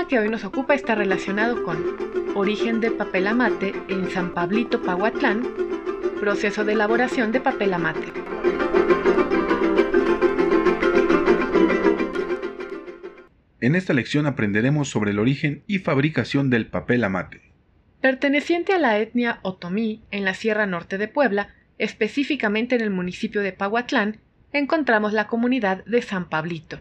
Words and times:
Tema 0.00 0.08
que 0.08 0.18
hoy 0.18 0.30
nos 0.30 0.44
ocupa 0.44 0.74
está 0.74 0.94
relacionado 0.94 1.62
con 1.62 1.84
origen 2.34 2.80
de 2.80 2.90
papel 2.90 3.26
amate 3.26 3.74
en 3.88 4.08
San 4.08 4.32
Pablito, 4.32 4.80
Pahuatlán, 4.82 5.42
proceso 6.20 6.64
de 6.64 6.72
elaboración 6.72 7.32
de 7.32 7.40
papel 7.40 7.74
amate. 7.74 8.12
En 13.60 13.74
esta 13.74 13.92
lección 13.92 14.26
aprenderemos 14.26 14.88
sobre 14.88 15.10
el 15.10 15.18
origen 15.18 15.64
y 15.66 15.80
fabricación 15.80 16.48
del 16.48 16.66
papel 16.68 17.04
amate. 17.04 17.52
Perteneciente 18.00 18.72
a 18.72 18.78
la 18.78 18.98
etnia 18.98 19.40
otomí 19.42 20.02
en 20.10 20.24
la 20.24 20.32
Sierra 20.32 20.66
Norte 20.66 20.96
de 20.96 21.08
Puebla, 21.08 21.54
específicamente 21.78 22.74
en 22.74 22.80
el 22.80 22.90
municipio 22.90 23.42
de 23.42 23.52
Pahuatlán, 23.52 24.20
encontramos 24.52 25.12
la 25.12 25.26
comunidad 25.26 25.84
de 25.84 26.00
San 26.00 26.28
Pablito. 26.28 26.80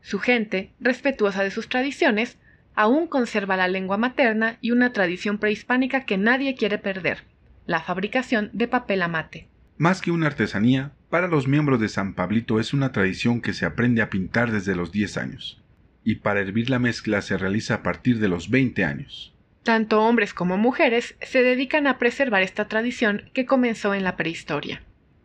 Su 0.00 0.18
gente, 0.18 0.72
respetuosa 0.80 1.42
de 1.42 1.50
sus 1.50 1.68
tradiciones, 1.68 2.38
aún 2.74 3.08
conserva 3.08 3.56
la 3.56 3.68
lengua 3.68 3.96
materna 3.96 4.58
y 4.60 4.70
una 4.70 4.92
tradición 4.92 5.38
prehispánica 5.38 6.04
que 6.04 6.16
nadie 6.16 6.54
quiere 6.54 6.78
perder, 6.78 7.24
la 7.66 7.82
fabricación 7.82 8.50
de 8.52 8.68
papel 8.68 9.02
amate. 9.02 9.48
Más 9.76 10.00
que 10.00 10.10
una 10.10 10.26
artesanía, 10.26 10.92
para 11.10 11.28
los 11.28 11.48
miembros 11.48 11.80
de 11.80 11.88
San 11.88 12.14
Pablito 12.14 12.60
es 12.60 12.72
una 12.72 12.92
tradición 12.92 13.40
que 13.40 13.52
se 13.52 13.66
aprende 13.66 14.02
a 14.02 14.10
pintar 14.10 14.50
desde 14.50 14.74
los 14.74 14.92
10 14.92 15.16
años, 15.18 15.62
y 16.04 16.16
para 16.16 16.40
hervir 16.40 16.70
la 16.70 16.78
mezcla 16.78 17.20
se 17.22 17.36
realiza 17.36 17.74
a 17.74 17.82
partir 17.82 18.18
de 18.18 18.28
los 18.28 18.50
20 18.50 18.84
años. 18.84 19.34
Tanto 19.62 20.02
hombres 20.02 20.32
como 20.32 20.56
mujeres 20.56 21.16
se 21.20 21.42
dedican 21.42 21.86
a 21.86 21.98
preservar 21.98 22.42
esta 22.42 22.68
tradición 22.68 23.30
que 23.34 23.44
comenzó 23.44 23.92
en 23.94 24.04
la 24.04 24.16
prehistoria. 24.16 24.82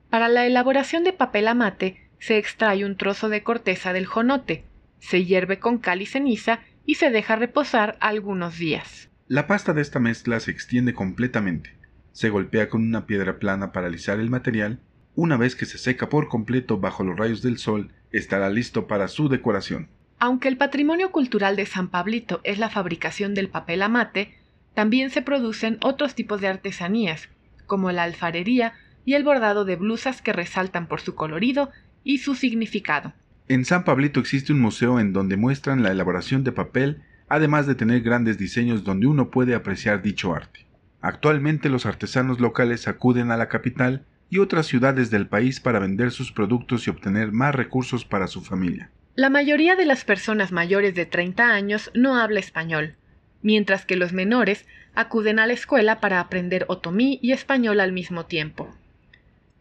Para 0.10 0.28
la 0.28 0.46
elaboración 0.46 1.04
de 1.04 1.14
papel 1.14 1.48
amate 1.48 2.03
se 2.24 2.38
extrae 2.38 2.86
un 2.86 2.96
trozo 2.96 3.28
de 3.28 3.44
corteza 3.44 3.92
del 3.92 4.06
jonote, 4.06 4.64
se 5.00 5.26
hierve 5.26 5.60
con 5.60 5.78
cal 5.78 6.02
y 6.02 6.06
ceniza 6.06 6.62
y 6.86 6.96
se 6.96 7.10
deja 7.10 7.36
reposar 7.36 7.98
algunos 8.00 8.58
días. 8.58 9.10
La 9.28 9.46
pasta 9.46 9.74
de 9.74 9.82
esta 9.82 10.00
mezcla 10.00 10.40
se 10.40 10.50
extiende 10.50 10.94
completamente. 10.94 11.76
Se 12.14 12.30
golpea 12.30 12.70
con 12.70 12.82
una 12.82 13.08
piedra 13.08 13.40
plana 13.40 13.74
para 13.74 13.88
alisar 13.88 14.22
el 14.22 14.30
material. 14.30 14.80
Una 15.16 15.36
vez 15.36 15.58
que 15.58 15.66
se 15.66 15.78
seca 15.78 16.08
por 16.08 16.30
completo 16.30 16.78
bajo 16.78 17.04
los 17.04 17.18
rayos 17.18 17.42
del 17.42 17.58
sol, 17.58 17.92
estará 18.14 18.50
listo 18.50 18.88
para 18.88 19.10
su 19.10 19.28
decoración. 19.28 19.90
Aunque 20.18 20.48
el 20.48 20.56
patrimonio 20.56 21.12
cultural 21.12 21.58
de 21.58 21.66
San 21.66 21.90
Pablito 21.90 22.40
es 22.46 22.58
la 22.58 22.70
fabricación 22.70 23.34
del 23.34 23.50
papel 23.50 23.82
amate, 23.82 24.34
también 24.74 25.10
se 25.10 25.24
producen 25.24 25.78
otros 25.82 26.16
tipos 26.16 26.40
de 26.40 26.48
artesanías, 26.48 27.28
como 27.66 27.92
la 27.92 28.04
alfarería 28.04 28.76
y 29.04 29.16
el 29.16 29.26
bordado 29.26 29.66
de 29.66 29.76
blusas 29.76 30.22
que 30.22 30.32
resaltan 30.32 30.88
por 30.88 31.02
su 31.02 31.16
colorido 31.16 31.70
y 32.04 32.20
su 32.20 32.36
significado. 32.36 33.14
En 33.48 33.66
San 33.66 33.84
Pablito 33.84 34.20
existe 34.20 34.54
un 34.54 34.62
museo 34.62 35.00
en 35.00 35.14
donde 35.14 35.38
muestran 35.38 35.84
la 35.84 35.92
elaboración 35.92 36.44
de 36.44 36.52
papel, 36.52 37.02
además 37.28 37.68
de 37.68 37.76
tener 37.76 38.02
grandes 38.02 38.38
diseños 38.38 38.84
donde 38.84 39.08
uno 39.08 39.32
puede 39.32 39.56
apreciar 39.56 40.02
dicho 40.02 40.34
arte. 40.34 40.66
Actualmente 41.02 41.70
los 41.70 41.86
artesanos 41.86 42.40
locales 42.40 42.88
acuden 42.88 43.32
a 43.32 43.38
la 43.38 43.50
capital 43.50 44.06
y 44.30 44.40
otras 44.40 44.66
ciudades 44.66 45.12
del 45.12 45.28
país 45.28 45.60
para 45.60 45.80
vender 45.80 46.12
sus 46.12 46.32
productos 46.32 46.88
y 46.88 46.90
obtener 46.90 47.32
más 47.32 47.54
recursos 47.54 48.06
para 48.06 48.28
su 48.28 48.42
familia. 48.42 48.90
La 49.16 49.30
mayoría 49.30 49.76
de 49.76 49.86
las 49.86 50.06
personas 50.06 50.52
mayores 50.52 50.96
de 50.96 51.06
30 51.06 51.54
años 51.54 51.92
no 51.94 52.18
habla 52.18 52.40
español, 52.40 52.96
mientras 53.44 53.86
que 53.86 53.96
los 53.96 54.14
menores 54.14 54.66
acuden 54.96 55.38
a 55.38 55.46
la 55.46 55.54
escuela 55.54 56.00
para 56.00 56.20
aprender 56.20 56.66
otomí 56.68 57.20
y 57.22 57.32
español 57.32 57.80
al 57.80 57.92
mismo 57.92 58.26
tiempo. 58.26 58.74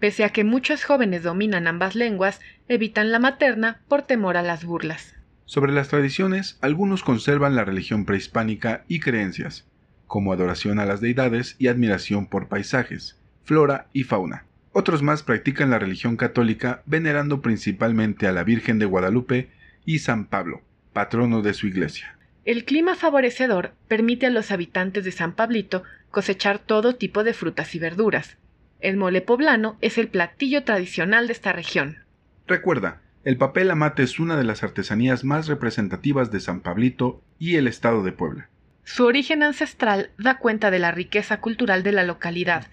Pese 0.03 0.25
a 0.25 0.31
que 0.31 0.43
muchos 0.43 0.83
jóvenes 0.83 1.23
dominan 1.23 1.69
ambas 1.69 1.95
lenguas, 1.95 2.41
evitan 2.67 3.13
la 3.13 3.21
materna 3.21 3.83
por 3.87 4.03
temor 4.03 4.37
a 4.37 4.43
las 4.43 4.65
burlas. 4.65 5.15
Sobre 5.45 5.71
las 5.71 5.91
tradiciones, 5.91 6.59
algunos 6.61 7.05
conservan 7.05 7.55
la 7.55 7.65
religión 7.65 8.05
prehispánica 8.05 8.83
y 8.89 8.99
creencias, 8.99 9.65
como 10.09 10.33
adoración 10.33 10.81
a 10.81 10.87
las 10.87 11.01
deidades 11.01 11.55
y 11.61 11.69
admiración 11.69 12.27
por 12.27 12.49
paisajes, 12.49 13.17
flora 13.45 13.87
y 13.93 14.03
fauna. 14.03 14.45
Otros 14.73 15.03
más 15.03 15.23
practican 15.23 15.71
la 15.71 15.79
religión 15.79 16.17
católica 16.17 16.83
venerando 16.85 17.41
principalmente 17.41 18.27
a 18.27 18.33
la 18.33 18.43
Virgen 18.43 18.81
de 18.81 18.87
Guadalupe 18.87 19.51
y 19.85 20.01
San 20.01 20.25
Pablo, 20.25 20.63
patrono 20.93 21.43
de 21.43 21.55
su 21.55 21.69
iglesia. 21.69 22.19
El 22.45 22.65
clima 22.65 22.97
favorecedor 22.97 23.75
permite 23.87 24.27
a 24.27 24.31
los 24.31 24.51
habitantes 24.51 25.05
de 25.05 25.13
San 25.13 25.37
Pablito 25.37 25.85
cosechar 26.11 26.59
todo 26.59 26.97
tipo 26.97 27.23
de 27.23 27.35
frutas 27.35 27.73
y 27.77 27.79
verduras, 27.79 28.37
el 28.83 28.97
mole 28.97 29.21
poblano 29.21 29.77
es 29.81 29.99
el 29.99 30.09
platillo 30.09 30.65
tradicional 30.65 31.27
de 31.27 31.33
esta 31.33 31.53
región. 31.53 31.99
Recuerda, 32.47 33.01
el 33.25 33.37
papel 33.37 33.71
amate 33.71 34.03
es 34.03 34.19
una 34.19 34.37
de 34.37 34.45
las 34.45 34.63
artesanías 34.63 35.25
más 35.25 35.47
representativas 35.47 36.31
de 36.31 36.41
San 36.41 36.61
Pablito 36.61 37.23
y 37.39 37.57
el 37.57 37.69
estado 37.69 38.03
de 38.03 38.13
Puebla. 38.13 38.49
Su 38.85 39.07
origen 39.07 39.43
ancestral 39.43 40.11
da 40.19 40.39
cuenta 40.39 40.71
de 40.71 40.81
la 40.81 40.91
riqueza 40.91 41.41
cultural 41.41 41.85
de 41.85 41.93
la 41.93 42.03
localidad, 42.03 42.67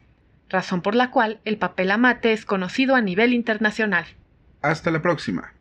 razón 0.49 0.81
por 0.81 0.95
la 0.95 1.11
cual 1.11 1.39
el 1.45 1.57
papel 1.57 1.91
amate 1.91 2.33
es 2.33 2.45
conocido 2.45 2.95
a 2.95 3.01
nivel 3.01 3.33
internacional. 3.33 4.05
Hasta 4.61 4.89
la 4.89 5.01
próxima. 5.01 5.53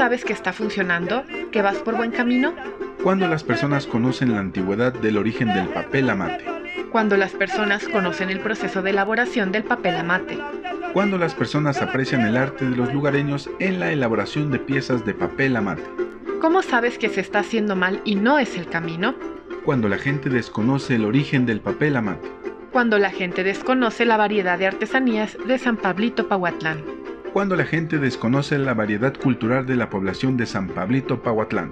Sabes 0.00 0.24
que 0.24 0.32
está 0.32 0.54
funcionando? 0.54 1.24
¿Que 1.52 1.60
vas 1.60 1.76
por 1.76 1.94
buen 1.94 2.10
camino? 2.10 2.54
Cuando 3.02 3.28
las 3.28 3.44
personas 3.44 3.86
conocen 3.86 4.32
la 4.32 4.38
antigüedad 4.38 4.94
del 4.94 5.18
origen 5.18 5.52
del 5.52 5.68
papel 5.68 6.08
amate. 6.08 6.42
Cuando 6.90 7.18
las 7.18 7.32
personas 7.32 7.86
conocen 7.86 8.30
el 8.30 8.40
proceso 8.40 8.80
de 8.80 8.92
elaboración 8.92 9.52
del 9.52 9.62
papel 9.62 9.96
amate. 9.96 10.38
Cuando 10.94 11.18
las 11.18 11.34
personas 11.34 11.82
aprecian 11.82 12.22
el 12.22 12.38
arte 12.38 12.64
de 12.64 12.76
los 12.76 12.94
lugareños 12.94 13.50
en 13.58 13.78
la 13.78 13.92
elaboración 13.92 14.50
de 14.50 14.58
piezas 14.58 15.04
de 15.04 15.12
papel 15.12 15.54
amate. 15.54 15.84
¿Cómo 16.40 16.62
sabes 16.62 16.96
que 16.96 17.10
se 17.10 17.20
está 17.20 17.40
haciendo 17.40 17.76
mal 17.76 18.00
y 18.06 18.14
no 18.14 18.38
es 18.38 18.56
el 18.56 18.68
camino? 18.68 19.14
Cuando 19.66 19.90
la 19.90 19.98
gente 19.98 20.30
desconoce 20.30 20.94
el 20.94 21.04
origen 21.04 21.44
del 21.44 21.60
papel 21.60 21.94
amate. 21.96 22.26
Cuando 22.72 22.98
la 22.98 23.10
gente 23.10 23.44
desconoce 23.44 24.06
la 24.06 24.16
variedad 24.16 24.58
de 24.58 24.66
artesanías 24.66 25.36
de 25.46 25.58
San 25.58 25.76
Pablito 25.76 26.26
Pahuatlán 26.26 26.99
cuando 27.32 27.54
la 27.54 27.64
gente 27.64 27.98
desconoce 27.98 28.58
la 28.58 28.74
variedad 28.74 29.14
cultural 29.14 29.66
de 29.66 29.76
la 29.76 29.88
población 29.88 30.36
de 30.36 30.46
San 30.46 30.68
Pablito 30.68 31.22
Pahuatlán. 31.22 31.70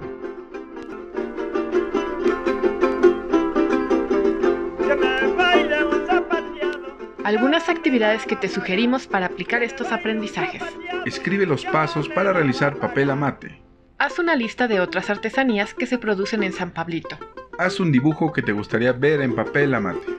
Algunas 7.23 7.69
actividades 7.69 8.25
que 8.25 8.35
te 8.35 8.47
sugerimos 8.47 9.05
para 9.05 9.27
aplicar 9.27 9.61
estos 9.61 9.91
aprendizajes. 9.91 10.63
Escribe 11.05 11.45
los 11.45 11.65
pasos 11.65 12.09
para 12.09 12.33
realizar 12.33 12.77
papel 12.77 13.11
amate. 13.11 13.61
Haz 13.99 14.17
una 14.17 14.35
lista 14.35 14.67
de 14.67 14.79
otras 14.79 15.09
artesanías 15.09 15.73
que 15.73 15.85
se 15.85 15.97
producen 15.97 16.41
en 16.43 16.53
San 16.53 16.71
Pablito. 16.71 17.17
Haz 17.59 17.79
un 17.79 17.91
dibujo 17.91 18.31
que 18.31 18.41
te 18.41 18.53
gustaría 18.53 18.93
ver 18.93 19.21
en 19.21 19.35
papel 19.35 19.75
amate. 19.75 20.18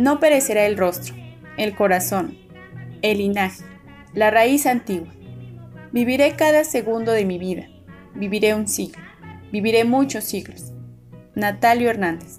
No 0.00 0.18
perecerá 0.18 0.64
el 0.64 0.78
rostro, 0.78 1.14
el 1.58 1.76
corazón, 1.76 2.38
El 3.02 3.18
linaje, 3.18 3.64
la 4.14 4.30
raíz 4.30 4.64
antigua. 4.64 5.12
Viviré 5.92 6.36
cada 6.36 6.64
segundo 6.64 7.12
de 7.12 7.26
mi 7.26 7.36
vida. 7.36 7.68
Viviré 8.14 8.54
un 8.54 8.66
siglo. 8.66 9.02
Viviré 9.52 9.84
muchos 9.84 10.24
siglos. 10.24 10.72
Natalio 11.34 11.90
Hernández. 11.90 12.38